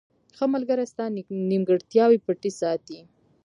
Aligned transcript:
•ښه 0.37 0.45
ملګری 0.53 0.85
ستا 0.91 1.05
نیمګړتیاوې 1.49 2.19
پټې 2.25 2.51
ساتي. 2.59 2.99